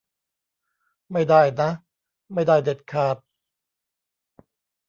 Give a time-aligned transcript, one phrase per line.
[1.11, 1.69] ไม่ได้นะ
[2.33, 3.17] ไม่ได้เด็ดขาด